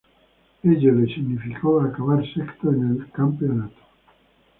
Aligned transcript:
Ello 0.63 0.95
le 0.95 1.05
significó 1.05 1.79
acabar 1.79 2.23
sexto 2.33 2.71
en 2.71 2.89
el 2.89 3.11
campeonato. 3.11 3.79